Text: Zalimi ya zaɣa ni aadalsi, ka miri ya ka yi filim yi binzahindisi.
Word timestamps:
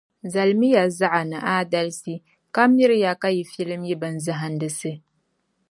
Zalimi 0.31 0.67
ya 0.75 0.85
zaɣa 0.97 1.21
ni 1.29 1.37
aadalsi, 1.53 2.13
ka 2.55 2.61
miri 2.73 2.97
ya 3.03 3.11
ka 3.21 3.29
yi 3.35 3.43
filim 3.53 3.81
yi 3.89 3.95
binzahindisi. 4.01 4.91